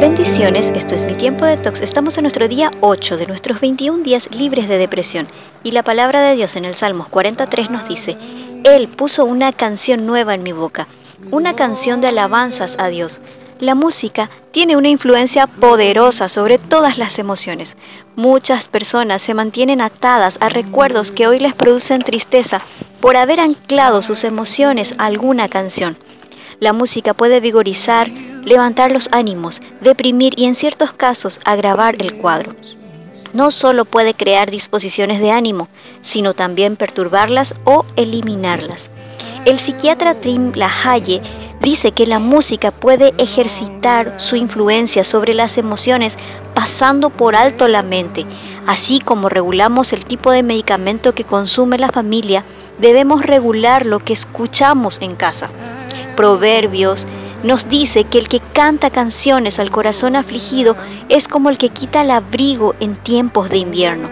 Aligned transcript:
Bendiciones, 0.00 0.72
esto 0.74 0.94
es 0.94 1.04
mi 1.04 1.14
tiempo 1.14 1.44
de 1.44 1.58
tox. 1.58 1.82
Estamos 1.82 2.16
en 2.16 2.22
nuestro 2.22 2.48
día 2.48 2.70
8 2.80 3.18
de 3.18 3.26
nuestros 3.26 3.60
21 3.60 4.02
días 4.02 4.34
libres 4.34 4.66
de 4.66 4.78
depresión. 4.78 5.28
Y 5.62 5.72
la 5.72 5.82
palabra 5.82 6.22
de 6.22 6.36
Dios 6.36 6.56
en 6.56 6.64
el 6.64 6.74
Salmos 6.74 7.08
43 7.08 7.68
nos 7.68 7.86
dice, 7.86 8.16
Él 8.64 8.88
puso 8.88 9.26
una 9.26 9.52
canción 9.52 10.06
nueva 10.06 10.32
en 10.32 10.42
mi 10.42 10.52
boca, 10.52 10.88
una 11.30 11.54
canción 11.54 12.00
de 12.00 12.06
alabanzas 12.08 12.76
a 12.78 12.88
Dios. 12.88 13.20
La 13.58 13.74
música 13.74 14.30
tiene 14.52 14.78
una 14.78 14.88
influencia 14.88 15.46
poderosa 15.46 16.30
sobre 16.30 16.56
todas 16.56 16.96
las 16.96 17.18
emociones. 17.18 17.76
Muchas 18.16 18.68
personas 18.68 19.20
se 19.20 19.34
mantienen 19.34 19.82
atadas 19.82 20.38
a 20.40 20.48
recuerdos 20.48 21.12
que 21.12 21.26
hoy 21.26 21.40
les 21.40 21.52
producen 21.52 22.00
tristeza 22.00 22.62
por 23.00 23.18
haber 23.18 23.38
anclado 23.38 24.00
sus 24.00 24.24
emociones 24.24 24.94
a 24.96 25.04
alguna 25.04 25.50
canción. 25.50 25.98
La 26.58 26.72
música 26.72 27.12
puede 27.12 27.40
vigorizar, 27.40 28.10
levantar 28.44 28.92
los 28.92 29.08
ánimos, 29.12 29.60
deprimir 29.80 30.34
y 30.36 30.44
en 30.46 30.54
ciertos 30.54 30.92
casos 30.92 31.40
agravar 31.44 31.96
el 32.00 32.16
cuadro. 32.16 32.54
No 33.32 33.50
solo 33.50 33.84
puede 33.84 34.14
crear 34.14 34.50
disposiciones 34.50 35.20
de 35.20 35.30
ánimo, 35.30 35.68
sino 36.02 36.34
también 36.34 36.76
perturbarlas 36.76 37.54
o 37.64 37.84
eliminarlas. 37.96 38.90
El 39.44 39.58
psiquiatra 39.58 40.14
Trim 40.20 40.52
Lahaye 40.54 41.22
dice 41.60 41.92
que 41.92 42.06
la 42.06 42.18
música 42.18 42.70
puede 42.70 43.14
ejercitar 43.18 44.14
su 44.18 44.36
influencia 44.36 45.04
sobre 45.04 45.34
las 45.34 45.58
emociones 45.58 46.16
pasando 46.54 47.10
por 47.10 47.36
alto 47.36 47.68
la 47.68 47.82
mente. 47.82 48.26
Así 48.66 49.00
como 49.00 49.28
regulamos 49.28 49.92
el 49.92 50.04
tipo 50.04 50.30
de 50.30 50.42
medicamento 50.42 51.14
que 51.14 51.24
consume 51.24 51.78
la 51.78 51.90
familia, 51.90 52.44
debemos 52.78 53.24
regular 53.24 53.86
lo 53.86 54.00
que 54.00 54.12
escuchamos 54.12 54.98
en 55.00 55.14
casa. 55.14 55.50
Proverbios 56.16 57.06
nos 57.42 57.68
dice 57.68 58.04
que 58.04 58.18
el 58.18 58.28
que 58.28 58.40
canta 58.40 58.90
canciones 58.90 59.58
al 59.58 59.70
corazón 59.70 60.16
afligido 60.16 60.76
es 61.08 61.26
como 61.26 61.48
el 61.48 61.58
que 61.58 61.70
quita 61.70 62.02
el 62.02 62.10
abrigo 62.10 62.74
en 62.80 62.96
tiempos 62.96 63.48
de 63.48 63.58
invierno. 63.58 64.08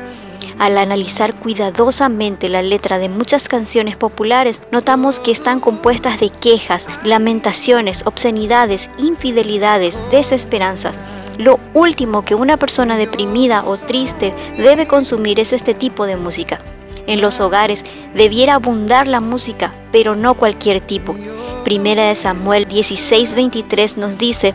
Al 0.59 0.77
analizar 0.77 1.35
cuidadosamente 1.35 2.49
la 2.49 2.63
letra 2.63 2.99
de 2.99 3.09
muchas 3.09 3.49
canciones 3.49 3.97
populares, 3.97 4.63
notamos 4.73 5.21
que 5.21 5.31
están 5.31 5.61
compuestas 5.61 6.19
de 6.19 6.31
quejas, 6.31 6.87
lamentaciones, 7.05 8.03
obscenidades, 8.05 8.91
infidelidades, 8.99 10.01
desesperanzas. 10.11 10.97
Lo 11.37 11.61
último 11.75 12.25
que 12.25 12.35
una 12.35 12.57
persona 12.57 12.97
deprimida 12.97 13.63
o 13.65 13.77
triste 13.77 14.35
debe 14.57 14.89
consumir 14.89 15.39
es 15.39 15.53
este 15.53 15.75
tipo 15.75 16.07
de 16.07 16.17
música. 16.17 16.61
En 17.07 17.21
los 17.21 17.39
hogares 17.41 17.85
debiera 18.15 18.55
abundar 18.55 19.07
la 19.07 19.21
música, 19.21 19.73
pero 19.93 20.17
no 20.17 20.35
cualquier 20.35 20.81
tipo. 20.81 21.15
Primera 21.65 22.09
de 22.09 22.15
Samuel 22.15 22.67
16:23 22.67 23.97
nos 23.97 24.17
dice 24.17 24.55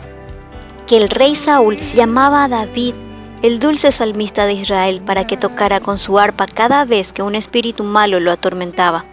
que 0.86 0.96
el 0.96 1.08
rey 1.08 1.36
Saúl 1.36 1.78
llamaba 1.94 2.44
a 2.44 2.48
David 2.48 2.94
el 3.42 3.58
dulce 3.58 3.92
salmista 3.92 4.46
de 4.46 4.54
Israel 4.54 5.02
para 5.04 5.26
que 5.26 5.36
tocara 5.36 5.80
con 5.80 5.98
su 5.98 6.18
arpa 6.18 6.46
cada 6.46 6.84
vez 6.84 7.12
que 7.12 7.22
un 7.22 7.34
espíritu 7.34 7.84
malo 7.84 8.18
lo 8.20 8.32
atormentaba. 8.32 9.04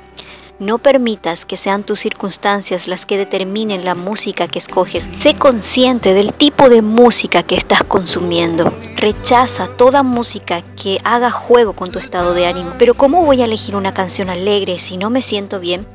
No 0.58 0.78
permitas 0.78 1.44
que 1.44 1.58
sean 1.58 1.84
tus 1.84 2.00
circunstancias 2.00 2.88
las 2.88 3.08
que 3.08 3.18
determinen 3.18 3.84
la 3.84 3.96
música 3.96 4.48
que 4.48 4.60
escoges. 4.60 5.10
Sé 5.20 5.34
consciente 5.34 6.14
del 6.14 6.34
tipo 6.34 6.70
de 6.70 6.84
música 6.84 7.42
que 7.42 7.56
estás 7.56 7.84
consumiendo. 7.84 8.72
Rechaza 8.96 9.68
toda 9.76 10.04
música 10.04 10.62
que 10.62 11.00
haga 11.04 11.32
juego 11.32 11.74
con 11.74 11.92
tu 11.92 11.98
estado 11.98 12.36
de 12.36 12.46
ánimo. 12.46 12.74
Pero 12.78 12.94
¿cómo 12.94 13.26
voy 13.26 13.42
a 13.42 13.46
elegir 13.46 13.76
una 13.76 13.94
canción 13.94 14.30
alegre 14.30 14.78
si 14.78 14.98
no 14.98 15.10
me 15.10 15.24
siento 15.24 15.60
bien? 15.60 15.88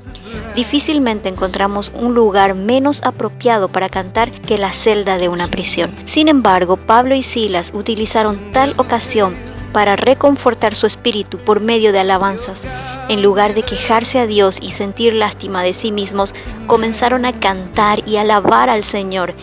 Difícilmente 0.56 1.28
encontramos 1.28 1.92
un 1.94 2.14
lugar 2.14 2.54
menos 2.54 3.02
apropiado 3.04 3.68
para 3.68 3.88
cantar 3.88 4.32
que 4.32 4.58
la 4.58 4.72
celda 4.72 5.18
de 5.18 5.28
una 5.28 5.46
prisión. 5.46 5.92
Sin 6.06 6.26
embargo, 6.26 6.76
Pablo 6.76 7.14
y 7.14 7.22
Silas 7.22 7.72
utilizaron 7.74 8.50
tal 8.50 8.74
ocasión 8.78 9.34
para 9.72 9.94
reconfortar 9.94 10.74
su 10.74 10.86
espíritu 10.86 11.36
por 11.36 11.60
medio 11.60 11.92
de 11.92 12.00
alabanzas. 12.00 12.64
En 13.08 13.22
lugar 13.22 13.55
de 13.55 13.62
quejarse 13.62 14.18
a 14.18 14.27
Dios 14.27 14.58
y 14.62 14.70
sentir 14.70 15.12
lástima 15.12 15.62
de 15.62 15.74
sí 15.74 15.92
mismos, 15.92 16.34
comenzaron 16.66 17.27
a 17.27 17.33
cantar 17.33 18.02
y 18.08 18.16
alabar 18.16 18.70
al 18.70 18.83
Señor. 18.83 19.34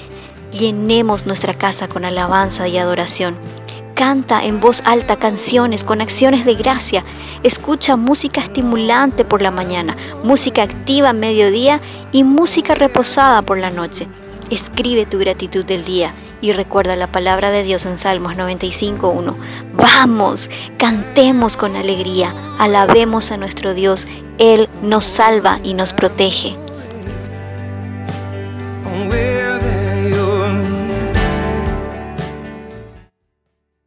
Llenemos 0.52 1.28
nuestra 1.28 1.54
casa 1.54 1.88
con 1.88 2.04
alabanza 2.04 2.68
y 2.68 2.78
adoración. 2.78 3.38
Canta 3.94 4.44
en 4.44 4.60
voz 4.60 4.82
alta 4.86 5.18
canciones 5.18 5.84
con 5.84 6.02
acciones 6.02 6.46
de 6.46 6.56
gracia. 6.56 7.04
Escucha 7.44 7.96
música 7.96 8.42
estimulante 8.42 9.24
por 9.24 9.42
la 9.42 9.52
mañana, 9.52 9.96
música 10.24 10.64
activa 10.64 11.14
mediodía 11.14 11.80
y 12.12 12.24
música 12.24 12.74
reposada 12.74 13.44
por 13.44 13.60
la 13.60 13.70
noche. 13.70 14.08
Escribe 14.50 15.06
tu 15.06 15.20
gratitud 15.20 15.64
del 15.64 15.86
día 15.86 16.14
y 16.42 16.52
recuerda 16.52 16.96
la 16.96 17.08
palabra 17.08 17.52
de 17.52 17.64
Dios 17.64 17.86
en 17.86 17.98
Salmos 17.98 18.36
95.1. 18.36 19.36
Vamos, 19.76 20.50
cantemos 20.78 21.56
con 21.56 21.76
alegría, 21.76 22.36
alabemos 22.60 23.32
a 23.32 23.38
nuestro 23.38 23.74
Dios. 23.74 24.08
Él 24.40 24.68
nos 24.82 25.06
salva 25.06 25.60
y 25.64 25.74
nos 25.74 25.94
protege. 25.94 26.56